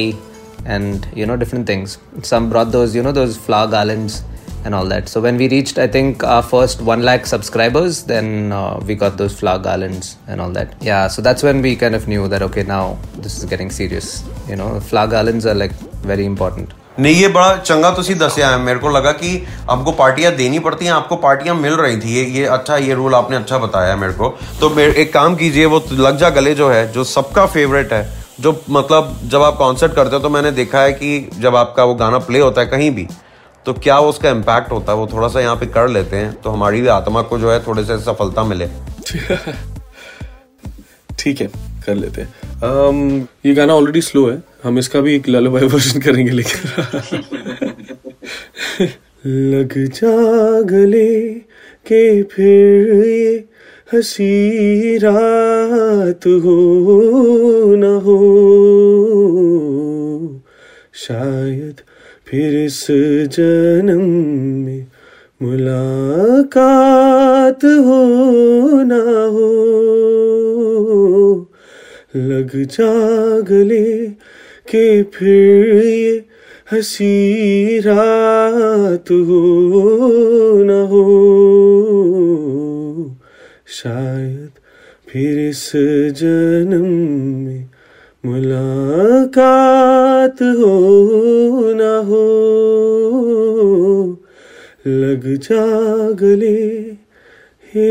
and 0.78 1.08
you 1.22 1.30
know 1.32 1.40
different 1.46 1.74
things 1.74 1.98
some 2.34 2.50
brought 2.56 2.76
those 2.78 3.00
you 3.00 3.08
know 3.08 3.16
those 3.22 3.40
flower 3.48 3.72
garlands 3.78 4.22
And 4.65 4.75
all 4.75 4.87
that. 4.87 5.09
So 5.09 5.21
when 5.21 5.37
we 5.37 5.49
reached, 5.49 5.79
I 5.79 5.87
think 5.87 6.25
our 6.25 6.43
first 6.43 6.81
one 6.83 7.03
lakh 7.03 7.27
subscribers, 7.27 8.05
then 8.05 8.53
uh, 8.53 8.81
we 8.87 8.95
got 8.95 9.17
those 9.17 9.39
flower 9.39 9.59
garlands 9.59 10.17
and 10.27 10.41
all 10.41 10.51
that. 10.53 10.75
Yeah, 10.81 11.09
so 11.09 11.23
that's 11.23 11.43
when 11.43 11.61
we 11.63 11.77
kind 11.77 11.95
of 11.95 12.09
knew 12.09 12.29
that 12.29 12.43
okay, 12.43 12.63
now 12.63 12.99
this 13.17 13.39
is 13.39 13.45
getting 13.45 13.71
serious. 13.71 14.25
You 14.49 14.57
know, 14.57 14.81
flower 14.81 15.09
garlands 15.09 15.47
are 15.47 15.55
like 15.55 15.73
very 16.03 16.25
important. 16.25 16.75
नहीं 16.99 17.15
ये 17.15 17.29
बड़ा 17.29 17.57
चंगा 17.57 17.91
तुसी 17.91 18.15
दसिया 18.15 18.49
है 18.51 18.59
मेरे 18.65 18.79
को 18.79 18.89
लगा 18.89 19.13
कि 19.13 19.31
आपको 19.71 19.93
पार्टियाँ 19.93 20.33
देनी 20.35 20.59
पड़ती 20.67 20.85
हैं 20.85 20.93
आपको 20.93 21.17
पार्टियाँ 21.25 21.55
मिल 21.57 21.73
रही 21.77 21.97
थी 22.01 22.15
ये 22.17 22.25
ये 22.39 22.45
अच्छा 22.57 22.77
ये 22.77 22.95
रूल 22.95 23.15
आपने 23.15 23.37
अच्छा 23.37 23.59
बताया 23.59 23.89
है 23.91 23.99
मेरे 24.01 24.13
को 24.13 24.29
तो 24.61 24.71
मेरे 24.75 24.93
एक 25.03 25.13
काम 25.13 25.35
कीजिए 25.37 25.65
वो 25.73 25.83
लग 25.93 26.19
जा 26.19 26.31
गले 26.37 26.55
जो 26.55 26.69
है 26.71 26.87
जो 26.93 27.05
सबका 27.05 27.47
फेवरेट 27.47 27.93
है 27.93 28.03
जो 28.41 28.53
मतलब 28.71 29.17
जब 29.33 29.43
आप 29.43 29.57
कॉन्सर्ट 29.59 29.95
करते 29.95 30.17
हो 30.17 30.23
तो 30.23 30.31
मैंने 30.31 30.51
देखा 30.53 30.81
है 30.83 30.93
कि 30.93 31.19
जब 31.41 31.57
आपका 31.57 31.85
वो 31.85 31.95
गाना 31.95 32.19
प्ले 32.29 32.41
होता 32.41 32.61
है 32.61 32.67
कहीं 32.67 32.91
भी 32.95 33.07
तो 33.67 33.73
क्या 33.73 33.99
उसका 33.99 34.31
इम्पैक्ट 34.31 34.73
होता 34.73 34.93
है? 34.93 34.99
वो 34.99 35.07
थोड़ा 35.07 35.29
सा 35.29 35.41
यहाँ 35.41 35.57
पे 35.57 35.67
कर 35.67 35.89
लेते 35.89 36.17
हैं 36.17 36.33
तो 36.43 36.51
हमारी 36.51 36.81
भी 36.81 36.89
आत्मा 36.89 37.23
को 37.23 37.39
जो 37.39 37.53
है 37.53 37.61
थोड़े 37.67 37.85
से 37.85 37.99
सफलता 37.99 38.45
मिले। 38.45 38.67
ठीक 41.19 41.41
है 41.41 41.47
कर 41.87 41.95
लेते 41.95 42.21
हैं। 42.21 42.29
um, 42.61 43.29
ये 43.47 43.55
गाना 43.55 43.75
ऑलरेडी 43.75 44.01
स्लो 44.01 44.31
है 44.31 44.43
हम 44.65 44.79
इसका 44.79 45.01
भी 45.01 45.15
एक 45.17 45.29
ललबाई 45.29 45.67
वर्जन 45.67 46.01
करेंगे 46.01 46.33
लेकिन। 46.33 46.61
लग 49.27 49.75
जा 49.95 50.13
गले 50.63 51.35
के 51.89 52.23
फिर 52.23 53.05
ये 53.07 53.45
हसी 53.95 54.99
रात 54.99 56.27
हो 56.27 56.57
न 57.77 57.85
हो 58.05 58.19
शायद 60.95 61.81
फिर 62.35 62.55
इस 62.65 62.87
जन्म 63.33 64.03
में 64.65 64.87
मुलाकात 65.43 67.65
हो 67.65 68.83
ना 68.83 69.03
हो, 69.35 69.51
लग 72.17 72.57
जा 72.57 72.93
गले 73.41 74.07
के 74.71 75.03
फिर 75.03 75.85
ये 75.85 76.25
हसी 76.73 77.79
रात 77.79 79.11
हो 79.11 79.43
ना 80.65 80.81
हो। 80.83 81.05
शायद 83.67 84.51
फिर 85.09 85.39
इस 85.49 85.73
जन्म 86.21 86.87
में 87.45 87.65
मुलाकात 88.27 90.39
हो 90.43 90.77
लग 95.15 95.37
जा 95.39 95.65
गले 96.21 96.57
हे 97.75 97.91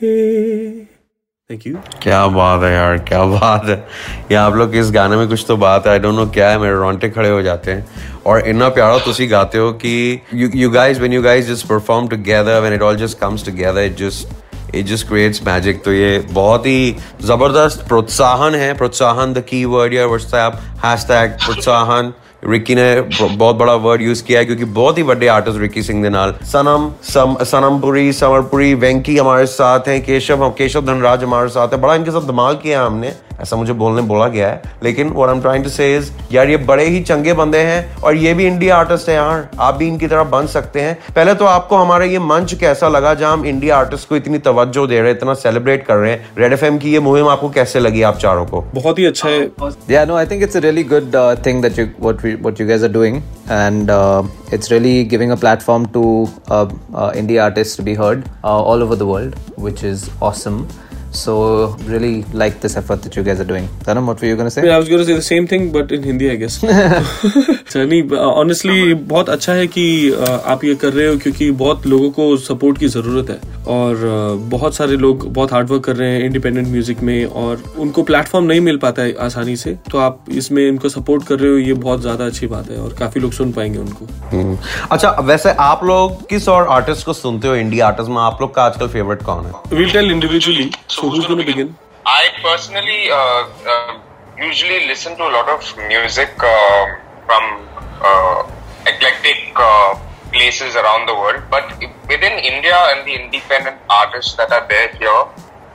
हे। 0.00 0.16
थैंक 1.50 1.66
यू 1.66 1.76
क्या 2.02 2.26
बात 2.28 2.62
है 2.62 2.72
यार 2.72 2.98
क्या 3.08 3.22
बात 3.24 3.64
है। 3.66 3.76
ये 4.30 4.34
आप 4.36 4.54
लोग 4.54 4.74
इस 4.76 4.90
गाने 4.92 5.16
में 5.16 5.28
कुछ 5.28 5.44
तो 5.48 5.56
बात 5.56 5.86
है 5.86 5.92
आई 5.92 5.98
डोंट 5.98 6.14
नो 6.14 6.26
क्या 6.34 6.50
है 6.50 6.58
मेरे 6.58 6.76
रोंटे 6.76 7.08
खड़े 7.10 7.28
हो 7.28 7.40
जाते 7.42 7.70
हैं। 7.70 7.86
और 8.26 8.48
इतना 8.48 8.68
प्यारा 8.68 8.98
तुसी 9.04 9.26
गाते 9.26 9.58
हो 9.58 9.72
कि 9.84 10.20
you 10.34 10.70
guys 10.70 10.98
when 10.98 11.12
you 11.12 11.22
guys 11.22 11.48
just 11.48 11.66
perform 11.66 12.08
together 12.08 12.60
when 12.60 12.74
it 12.74 12.82
all 12.82 12.96
just 12.96 13.18
comes 13.18 13.44
together 13.46 13.82
it 13.82 13.96
just 13.98 14.74
it 14.74 14.86
just 14.86 15.08
creates 15.08 15.42
magic 15.46 15.82
तो 15.84 15.92
ये 15.92 16.18
बहुत 16.30 16.66
ही 16.66 16.96
ज़बरदस्त 17.22 17.86
प्रोत्साहन 17.88 18.54
है 18.54 18.72
प्रोत्साहन 18.74 19.32
द 19.32 19.44
की 19.48 19.64
वर्ड 19.64 19.94
या 19.94 20.06
व्हाट्सएप 20.06 20.60
हैश 20.84 21.04
टैग 21.08 21.30
प्रोत्साहन। 21.44 22.12
रिकी 22.44 22.74
ने 22.74 23.00
बहुत 23.00 23.56
बड़ा 23.56 23.74
वर्ड 23.74 24.02
यूज़ 24.02 24.22
किया 24.24 24.38
है 24.38 24.44
क्योंकि 24.44 24.64
बहुत 24.64 24.98
ही 24.98 25.02
बड़े 25.02 25.26
आर्टिस्ट 25.28 25.58
रिकी 25.60 25.82
सिंह 25.82 26.02
के 26.02 26.08
नाल। 26.08 26.34
सनम 26.42 26.90
सम 27.02 27.36
सनमपुरी 27.42 28.12
समरपुरी 28.12 28.74
वेंकी 28.74 29.16
हमारे 29.16 29.46
साथ 29.46 29.88
हैं 29.88 30.04
केशव 30.04 30.48
केशव 30.50 30.86
धनराज 30.86 31.24
हमारे 31.24 31.48
साथ 31.48 31.68
है। 31.68 31.80
बड़ा 31.80 31.94
इनके 31.94 32.10
साथ 32.10 32.28
धमाल 32.28 32.54
किया 32.54 32.82
हमने। 32.82 33.12
ऐसा 33.42 33.56
मुझे 33.56 33.72
बोलने 33.72 34.02
बोला 34.02 34.26
गया 34.28 34.48
है। 34.48 34.62
लेकिन 34.82 35.10
what 35.10 35.28
I 35.28 35.34
am 35.34 35.40
trying 35.40 35.64
to 35.64 35.70
say 35.70 35.96
is 35.96 36.10
यार 36.32 36.48
ये 36.48 36.56
बड़े 36.56 36.84
ही 36.84 37.00
चंगे 37.00 37.32
बंदे 37.32 37.58
हैं 37.58 37.96
और 37.96 38.16
ये 38.16 38.34
भी 38.34 38.46
इंडिया 38.46 38.76
आर्टिस्ट 38.76 39.08
है 39.08 39.14
यार। 39.14 39.48
आप 39.60 39.74
भी 39.74 39.88
इनकी 39.88 40.06
तरह 40.06 40.24
बन 40.24 40.46
सकते 40.46 40.80
हैं। 40.80 40.98
पहले 41.16 41.34
तो 41.34 41.44
आपको 41.44 41.76
हमारा 41.76 42.04
ये 42.04 42.18
मंच 42.18 42.54
कैसा 42.54 42.88
लगा 42.88 43.14
जहाँ 43.14 43.32
हम 43.32 43.46
इंडिया 43.46 43.76
आर्टिस्ट 43.76 44.08
को 44.08 44.16
इतनी 44.16 44.38
तवज्जो 44.38 44.86
दे 44.86 45.00
रहे 45.00 45.10
हैं 45.10 45.16
इतना 45.16 45.34
सेलिब्रेट 45.34 45.86
कर 45.86 45.96
रहे 45.96 46.12
हैं? 46.12 46.28
रेड 46.38 46.52
एफएम 46.52 46.78
की 46.78 46.92
ये 46.92 47.00
मुहिम 47.00 47.28
आपको 47.28 47.50
कैसे 47.50 47.80
लगी 47.80 48.02
आप 48.02 48.18
चारों 48.18 48.46
को? 48.46 48.60
बहुत 48.74 48.98
ही 48.98 49.06
अच्छा 49.06 49.28
है 49.28 49.50
yeah 49.90 50.06
no 50.08 50.16
i 50.16 50.26
think 50.30 50.44
it's 50.44 50.56
a 50.56 50.64
really 50.64 50.84
good 50.90 51.14
uh, 51.14 51.36
thing 51.46 51.62
that 51.64 51.78
you 51.78 51.86
what 52.04 52.29
we 52.29 52.35
what 52.35 52.59
you 52.59 52.67
guys 52.67 52.83
are 52.83 52.93
doing 53.01 53.23
and 53.47 53.89
uh, 53.89 54.23
it's 54.51 54.71
really 54.71 55.03
giving 55.03 55.31
a 55.31 55.37
platform 55.37 55.85
to 55.87 56.27
uh, 56.47 56.65
uh, 56.93 57.11
indie 57.13 57.41
artists 57.41 57.75
to 57.75 57.83
be 57.83 57.95
heard 57.95 58.29
uh, 58.43 58.47
all 58.47 58.83
over 58.83 58.95
the 58.95 59.05
world 59.05 59.37
which 59.57 59.83
is 59.83 60.09
awesome 60.21 60.67
So 61.15 61.69
really 61.85 62.23
like 62.33 62.59
this 62.59 62.75
effort 62.75 63.01
that 63.03 63.15
you 63.15 63.23
guys 63.23 63.39
are 63.39 63.45
doing. 63.45 63.67
Sanam, 63.85 64.05
what 64.05 64.19
were 64.21 64.27
you 64.27 64.35
gonna 64.35 64.51
say? 64.51 64.61
I, 64.61 64.65
mean, 64.65 64.73
I 64.73 64.77
was 64.77 64.89
going 64.89 64.99
to 64.99 65.05
say 65.05 65.13
the 65.13 65.21
same 65.21 65.47
thing, 65.47 65.71
but 65.71 65.91
in 65.91 66.03
Hindi, 66.03 66.29
I 66.29 66.35
guess. 66.35 66.57
अच्छा, 66.63 67.83
नहीं 67.83 68.01
honestly 68.17 68.93
बहुत 69.11 69.29
अच्छा 69.29 69.53
है 69.53 69.67
कि 69.67 69.85
uh, 70.11 70.39
आप 70.53 70.63
ये 70.63 70.75
कर 70.75 70.93
रहे 70.93 71.07
हो 71.07 71.17
क्योंकि 71.23 71.49
बहुत 71.63 71.85
लोगों 71.87 72.09
को 72.11 72.25
सपोर्ट 72.37 72.77
की 72.77 72.87
ज़रूरत 72.87 73.29
है 73.29 73.39
और 73.68 73.96
uh, 73.96 74.50
बहुत 74.50 74.74
सारे 74.74 74.96
लोग 74.96 75.26
बहुत 75.32 75.52
हार्डवर्क 75.52 75.84
कर 75.84 75.96
रहे 75.96 76.10
हैं 76.10 76.20
इंडिपेंडेंट 76.20 76.66
म्यूज़िक 76.68 77.00
में 77.00 77.24
और 77.26 77.62
उनको 77.78 78.02
प्लेटफॉर्म 78.02 78.46
नहीं 78.46 78.60
मिल 78.60 78.76
पाता 78.78 79.02
है 79.02 79.14
आसानी 79.20 79.56
से 79.56 79.74
तो 79.90 79.98
आप 79.98 80.24
इसमें 80.32 80.62
इनको 80.66 80.88
सपोर्ट 80.88 81.26
कर 81.26 81.38
रहे 81.38 81.50
हो 81.50 81.58
ये 81.58 81.74
बहुत 81.74 82.00
ज़्यादा 82.00 82.26
अच्छी 82.26 82.46
बात 82.46 82.70
है 82.70 82.78
और 82.78 82.94
काफ़ी 82.98 83.20
लोग 83.20 83.32
सुन 83.32 83.52
पाएँगे 83.52 83.78
उनको 83.78 84.06
हम्म। 84.32 84.56
अच्छा 84.90 85.10
वैसे 85.22 85.52
आप 85.60 85.84
लोग 85.84 86.26
किस 86.28 86.48
और 86.48 86.68
आर्टिस्ट 86.68 87.06
को 87.06 87.12
सुनते 87.12 87.48
हो 87.48 87.54
इंडिया 87.56 87.86
आर्टिस्ट 87.86 88.10
में 88.10 88.20
आप 88.22 88.40
लोग 88.40 88.54
का 88.54 88.64
आजकल 88.64 88.88
फेवरेट 88.88 89.22
कौन 89.22 89.44
है 89.44 89.52
We'll 89.72 89.90
tell 89.90 90.10
individually. 90.10 90.70
So 90.88 91.10
who's 91.10 91.26
going 91.26 91.40
to 91.40 91.46
begin? 91.46 91.74
I 92.06 92.22
personally 92.42 93.00
uh, 93.10 93.44
uh, 93.66 93.98
usually 94.40 94.86
listen 94.86 95.16
to 95.16 95.24
a 95.24 95.30
lot 95.30 95.48
of 95.48 95.72
music 95.86 96.30
uh, 96.44 96.86
from 97.26 97.44
uh, 98.02 98.42
eclectic 98.86 99.60
uh, 99.64 100.09
places 100.31 100.75
around 100.75 101.07
the 101.07 101.15
world, 101.15 101.41
but 101.49 101.69
within 102.09 102.33
India 102.51 102.77
and 102.91 103.05
the 103.07 103.13
independent 103.15 103.77
artists 103.89 104.35
that 104.35 104.51
are 104.51 104.65
there 104.69 104.89
here, 104.99 105.21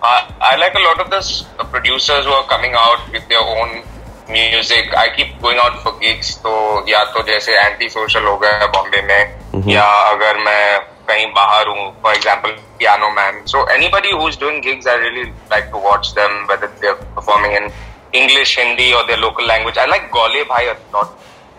uh, 0.02 0.20
I 0.40 0.56
like 0.56 0.74
a 0.74 0.84
lot 0.88 1.00
of 1.00 1.10
the 1.10 1.18
s- 1.18 1.44
producers 1.72 2.24
who 2.26 2.32
are 2.32 2.46
coming 2.52 2.74
out 2.74 3.08
with 3.16 3.26
their 3.28 3.40
own 3.56 3.82
music. 4.28 4.94
I 4.96 5.08
keep 5.16 5.40
going 5.42 5.58
out 5.58 5.78
for 5.82 5.92
gigs, 6.00 6.30
तो 6.44 6.54
या 6.88 7.04
तो 7.16 7.22
जैसे 7.28 7.58
anti 7.58 7.88
social 7.98 8.24
हो 8.32 8.36
गया 8.44 8.66
बॉम्बे 8.78 9.02
में 9.10 9.68
या 9.72 9.84
अगर 10.14 10.36
मैं 10.48 10.78
कहीं 11.08 11.26
बाहर 11.36 11.68
हूँ 11.68 11.86
for 12.02 12.14
example 12.14 12.50
piano 12.78 13.10
man 13.20 13.44
so 13.52 13.66
anybody 13.74 14.10
who 14.10 14.28
is 14.28 14.38
doing 14.40 14.62
gigs 14.62 14.86
I 14.88 14.98
really 14.98 15.22
like 15.52 15.64
to 15.72 15.78
watch 15.88 16.08
them 16.18 16.36
whether 16.50 16.66
they 16.82 16.88
are 16.88 16.94
performing 17.16 17.54
in 17.62 17.70
English, 18.18 18.52
Hindi, 18.58 18.84
or 18.98 19.00
their 19.08 19.18
local 19.24 19.44
language. 19.48 19.76
I 19.80 19.82
like 19.90 20.06
Gole 20.14 20.38
Bhai 20.46 20.62
a 20.70 20.72
lot. 20.94 21.10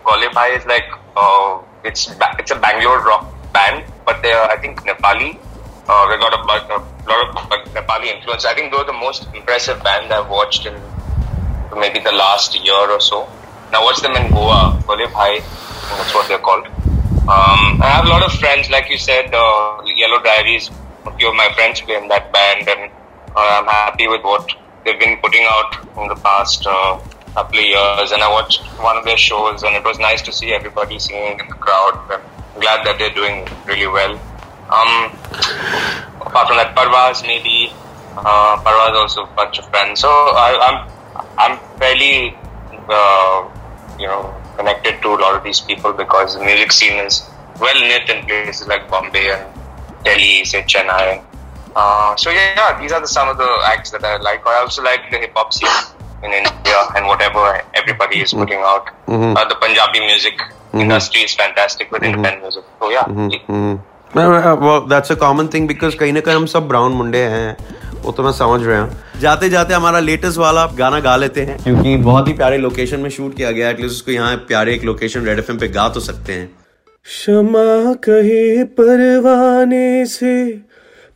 Gole 0.08 0.24
Bhai 0.34 0.48
is 0.56 0.66
like 0.70 0.90
uh, 1.20 1.52
it's 1.83 2.09
it's 2.39 2.51
a 2.51 2.59
Bangalore 2.59 3.03
rock 3.03 3.33
band, 3.53 3.85
but 4.05 4.21
they 4.21 4.31
are 4.31 4.49
I 4.49 4.57
think 4.57 4.81
Nepali. 4.81 5.39
Uh, 5.89 6.09
they 6.09 6.17
got 6.17 6.33
a, 6.33 6.41
a 6.43 7.07
lot 7.07 7.29
of 7.29 7.73
Nepali 7.73 8.07
influence. 8.13 8.43
I 8.45 8.53
think 8.53 8.73
they're 8.73 8.83
the 8.83 8.91
most 8.93 9.27
impressive 9.33 9.81
band 9.83 10.11
I've 10.11 10.29
watched 10.29 10.65
in 10.65 10.75
maybe 11.75 11.99
the 11.99 12.11
last 12.11 12.59
year 12.63 12.91
or 12.91 12.99
so. 12.99 13.29
Now 13.71 13.83
watch 13.83 14.01
them 14.01 14.15
in 14.15 14.31
Goa, 14.31 14.81
Gole 14.87 15.07
Bhai, 15.11 15.39
that's 15.39 16.13
what 16.13 16.27
they're 16.27 16.39
called. 16.39 16.67
Um, 17.27 17.81
I 17.83 17.91
have 17.91 18.05
a 18.05 18.09
lot 18.09 18.23
of 18.23 18.31
friends, 18.33 18.69
like 18.69 18.89
you 18.89 18.97
said, 18.97 19.33
uh, 19.33 19.81
Yellow 19.85 20.21
Diaries. 20.23 20.71
A 21.05 21.11
few 21.17 21.29
of 21.29 21.35
my 21.35 21.49
friends 21.55 21.81
play 21.81 21.95
in 21.95 22.07
that 22.07 22.31
band, 22.31 22.67
and 22.67 22.91
uh, 23.35 23.59
I'm 23.59 23.65
happy 23.65 24.07
with 24.07 24.23
what 24.23 24.49
they've 24.85 24.99
been 24.99 25.17
putting 25.17 25.43
out 25.43 25.87
in 25.97 26.07
the 26.07 26.15
past 26.15 26.65
uh, 26.65 26.99
couple 27.33 27.59
of 27.59 27.65
years. 27.65 28.11
And 28.11 28.21
I 28.21 28.29
watched 28.29 28.61
one 28.79 28.97
of 28.97 29.05
their 29.05 29.17
shows, 29.17 29.63
and 29.63 29.75
it 29.75 29.83
was 29.83 29.99
nice 29.99 30.21
to 30.23 30.31
see 30.31 30.53
everybody 30.53 30.99
singing 30.99 31.39
in 31.39 31.47
the 31.47 31.55
crowd. 31.55 31.95
I'm 32.09 32.61
glad 32.61 32.85
that 32.85 32.97
they're 32.99 33.13
doing 33.13 33.47
really 33.65 33.87
well. 33.87 34.13
Um, 34.67 35.11
apart 36.21 36.47
from 36.47 36.57
that, 36.57 36.75
Parvaz 36.75 37.21
maybe. 37.21 37.71
Uh, 38.17 38.57
Parvaz 38.63 38.95
also 38.95 39.23
a 39.23 39.35
bunch 39.35 39.59
of 39.59 39.69
friends. 39.69 40.01
So 40.01 40.09
I, 40.09 40.49
I'm 40.67 40.77
I'm 41.37 41.59
fairly 41.77 42.35
uh, 42.89 43.47
you 43.99 44.07
know 44.07 44.35
connected 44.57 45.01
to 45.03 45.09
a 45.09 45.19
lot 45.23 45.35
of 45.35 45.43
these 45.43 45.61
people 45.61 45.93
because 45.93 46.33
the 46.35 46.43
music 46.43 46.71
scene 46.71 46.97
is 47.05 47.29
well 47.61 47.79
knit 47.79 48.09
in 48.09 48.25
places 48.25 48.67
like 48.67 48.89
Bombay 48.89 49.31
and 49.31 49.47
Delhi, 50.03 50.43
say 50.45 50.63
Chennai. 50.63 51.23
Uh, 51.75 52.15
so 52.15 52.31
yeah, 52.31 52.55
yeah, 52.55 52.81
these 52.81 52.91
are 52.91 52.99
the, 52.99 53.07
some 53.07 53.29
of 53.29 53.37
the 53.37 53.49
acts 53.65 53.91
that 53.91 54.03
I 54.03 54.17
like. 54.17 54.45
I 54.45 54.55
also 54.61 54.81
like 54.81 55.11
the 55.11 55.19
hip 55.19 55.33
hop 55.35 55.53
scene 55.53 55.69
in 56.23 56.31
India 56.33 56.79
and 56.95 57.05
whatever 57.05 57.61
everybody 57.73 58.21
is 58.21 58.33
putting 58.33 58.59
out. 58.59 58.87
Mm-hmm. 59.07 59.35
Uh, 59.37 59.45
the 59.45 59.55
Punjabi 59.55 59.99
music 60.01 60.37
mm-hmm. 60.37 60.81
industry 60.81 61.21
is 61.21 61.35
fantastic 61.35 61.91
with 61.91 62.01
mm-hmm. 62.01 62.15
independent 62.15 62.43
music. 62.43 62.63
So 62.79 62.89
yeah, 62.89 63.77
that's 64.15 65.11
a 65.11 65.15
common 65.15 65.47
thing 65.53 65.67
because 65.67 65.95
कहीं 65.95 66.13
ना 66.13 66.19
कहीं 66.19 66.35
हम 66.35 66.45
सब 66.45 66.67
brown 66.67 66.91
मुंडे 66.91 67.23
हैं 67.23 67.57
वो 68.03 68.11
तो 68.11 68.23
मैं 68.23 68.31
समझ 68.31 68.61
रहे 68.63 68.77
हैं 68.77 69.19
जाते 69.21 69.49
जाते 69.49 69.73
हमारा 69.73 69.99
लेटेस्ट 69.99 70.37
वाला 70.39 70.65
गाना 70.77 70.99
गा 70.99 71.15
लेते 71.15 71.41
हैं 71.41 71.57
क्योंकि 71.63 71.95
बहुत 71.97 72.27
ही 72.27 72.33
प्यारे 72.33 72.57
लोकेशन 72.57 72.99
में 72.99 73.09
शूट 73.09 73.35
किया 73.35 73.51
गया 73.51 73.69
एटलीस्ट 73.69 73.95
उसको 73.95 74.11
यहाँ 74.11 74.35
प्यारे 74.47 74.73
एक 74.75 74.83
लोकेशन 74.83 75.25
रेड 75.25 75.39
एफ़ 75.39 75.51
पे 75.51 75.67
गा 75.67 75.87
तो 75.89 75.99
सकते 75.99 76.33
हैं 76.33 76.49
क्षमा 77.05 77.93
कहे 78.07 78.63
परवाने 78.79 80.05
से 80.05 80.35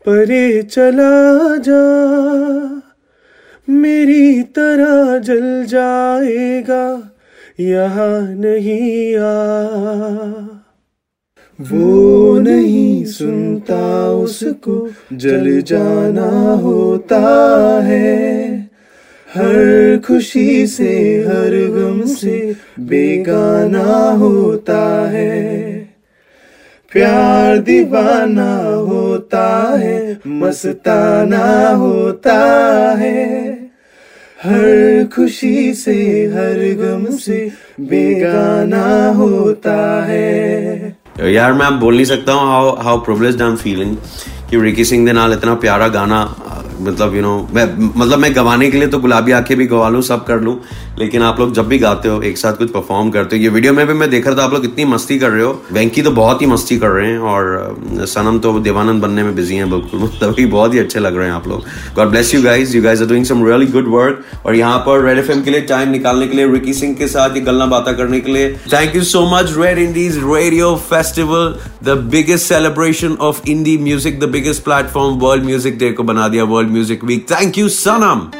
परे 0.05 0.61
चला 0.63 1.57
जा 1.59 1.81
मेरी 3.71 4.43
तरह 4.43 5.17
जल 5.17 5.65
जाएगा, 5.65 7.11
यहाँ 7.59 8.33
नहीं 8.35 9.15
आ। 9.15 9.41
वो 11.61 12.39
नहीं 12.39 13.05
सुनता 13.05 14.11
उसको, 14.11 14.89
जल 15.13 15.61
जाना 15.61 16.53
होता 16.53 17.19
है। 17.83 18.51
हर 19.35 19.99
खुशी 20.07 20.67
से, 20.67 21.23
हर 21.27 21.67
गम 21.71 22.01
से 22.01 22.55
बेगाना 22.79 24.11
होता 24.11 25.09
है। 25.09 25.71
प्यार 26.91 27.57
दीवाना 27.57 28.63
होता 28.63 29.77
है, 29.77 30.19
मस्ताना 30.27 31.69
होता 31.69 32.35
है। 32.91 33.60
हर 34.43 35.07
खुशी 35.15 35.73
से, 35.73 35.93
हर 36.33 36.59
गम 36.77 37.05
से 37.17 37.39
बेगाना 37.79 38.85
होता 39.17 40.05
है। 40.05 40.97
यार 41.33 41.53
मैं 41.53 41.79
बोल 41.79 41.95
नहीं 41.95 42.05
सकता 42.05 42.33
हूँ 42.33 42.47
how 42.51 42.75
how 42.83 43.03
privileged 43.05 43.41
I 43.41 43.49
am 43.49 43.55
feeling 43.55 43.95
कि 44.49 44.61
रिकी 44.61 44.85
सिंह 44.85 45.05
के 45.07 45.13
नाल 45.13 45.33
इतना 45.33 45.53
प्यारा 45.55 45.87
गाना 45.87 46.21
मतलब 46.81 47.15
यू 47.15 47.21
नो 47.21 47.35
मैं 47.53 47.65
मतलब 47.95 48.19
मैं 48.19 48.35
गवाने 48.35 48.69
के 48.71 48.77
लिए 48.77 48.87
तो 48.87 48.99
गुलाबी 48.99 49.31
आँखें 49.31 49.55
भी 49.57 49.65
गवा 49.67 49.89
लूँ, 49.89 50.01
सब 50.01 50.25
कर 50.25 50.39
लूँ, 50.41 50.59
लेकिन 50.99 51.21
आप 51.21 51.39
लोग 51.39 51.53
जब 51.53 51.67
भी 51.67 51.77
गाते 51.79 52.09
हो, 52.09 52.21
एक 52.21 52.37
साथ 52.37 52.53
कुछ 52.53 52.71
परफॉर्म 52.71 53.09
करते 53.11 53.37
हो, 53.37 53.43
ये 53.43 53.49
वीडियो 53.49 53.73
में 53.73 53.85
भी 53.87 53.93
मैं 53.93 54.09
देख 54.09 54.27
रहा 54.27 54.35
था, 54.37 54.43
आप 54.43 54.53
लोग 54.53 54.65
इतनी 54.65 54.85
मस्ती 54.85 55.17
कर 55.19 55.29
रहे 55.29 55.43
हो, 55.43 55.61
वेंकी 55.71 56.01
तो 56.01 56.11
बहुत 56.11 56.41
ही 56.41 56.47
मस्ती 56.47 56.77
कर 56.77 56.89
रहे 56.89 57.07
हैं, 57.07 57.19
और 57.19 58.05
सनम 58.07 58.39
तो 58.39 58.59
देवानंद 58.59 59.01
बनने 59.01 59.23
में 59.23 59.33
बिज़ी 59.35 59.55
हैं, 59.55 59.69
बिल्कुल 59.71 59.99
मतलब 60.03 60.35
ही 60.39 60.45
बहुत 60.47 60.73
ही 60.73 60.79
अच्छे 60.79 60.99
लग 60.99 61.17
रहे 61.17 61.27
हैं 61.27 61.33
आप 61.33 61.47
लोग। 61.47 61.65
God 61.95 62.09
bless 62.09 62.33
you 62.35 62.41
guys 62.43 62.75
you 62.77 62.83
guys 62.83 63.03
are 63.03 63.09
doing 63.09 63.25
some 63.25 63.45
really 63.47 63.67
good 63.71 63.87
work 63.93 64.45
और 64.45 64.55
यहाँ 64.55 64.77
पर 64.87 65.03
रेड 65.05 65.17
एफ़ 65.17 65.31
के 65.43 65.51
लिए 65.51 65.61
टाइम 65.71 65.89
निकालने 65.89 66.27
के 66.27 66.37
लिए 66.37 66.47
रिकी 66.51 66.73
सिंह 66.73 66.95
के 66.95 67.07
साथ 67.07 67.35
ये 67.35 67.41
गलना 67.41 67.65
बातें 67.65 67.95
करने 67.97 68.19
के 68.19 68.31
लिए 68.31 68.51
thank 68.73 68.95
you 68.95 69.03
so 69.03 69.25
much 69.35 69.53
red 69.57 69.79
indies 69.79 70.17
radio 70.25 70.75
festival 70.89 71.55
the 71.83 71.97
biggest 72.11 72.47
celebration 72.47 73.17
of 73.21 73.41
indie 73.49 73.77
music 73.83 74.19
the 74.19 74.29
biggest 74.31 74.63
platform 74.63 75.17
world 75.19 75.45
music 75.45 75.77
day 75.79 75.91
को 75.91 76.03
बना 76.03 76.27
दिया 76.27 76.43
world 76.43 76.70
Music 76.71 77.03
Week. 77.03 77.27
Thank 77.27 77.57
you, 77.57 77.65
Sanam. 77.65 78.31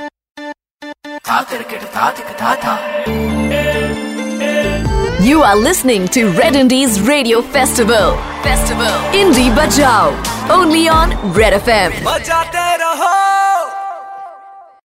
You 5.21 5.43
are 5.43 5.55
listening 5.55 6.07
to 6.09 6.31
Red 6.31 6.55
Indies 6.55 6.99
Radio 7.01 7.41
Festival. 7.41 8.17
Festival. 8.43 8.91
Indie 9.13 9.53
Bajao. 9.53 10.15
Only 10.49 10.89
on 10.89 11.11
Red 11.33 11.53
FM. 11.61 11.91